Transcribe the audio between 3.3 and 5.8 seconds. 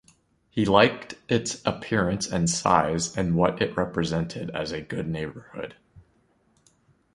what it represented as a good neighborhood.